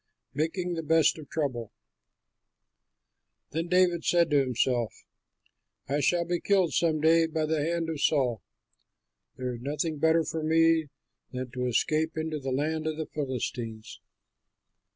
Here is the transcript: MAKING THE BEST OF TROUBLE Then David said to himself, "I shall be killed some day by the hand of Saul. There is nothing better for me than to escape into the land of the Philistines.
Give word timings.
MAKING 0.33 0.73
THE 0.73 0.81
BEST 0.81 1.19
OF 1.19 1.29
TROUBLE 1.29 1.71
Then 3.51 3.67
David 3.67 4.03
said 4.03 4.31
to 4.31 4.39
himself, 4.39 4.91
"I 5.87 5.99
shall 5.99 6.25
be 6.25 6.39
killed 6.39 6.73
some 6.73 7.01
day 7.01 7.27
by 7.27 7.45
the 7.45 7.63
hand 7.63 7.87
of 7.87 8.01
Saul. 8.01 8.41
There 9.35 9.53
is 9.53 9.61
nothing 9.61 9.99
better 9.99 10.23
for 10.23 10.41
me 10.41 10.87
than 11.31 11.51
to 11.51 11.67
escape 11.67 12.17
into 12.17 12.39
the 12.39 12.51
land 12.51 12.87
of 12.87 12.97
the 12.97 13.05
Philistines. 13.05 14.01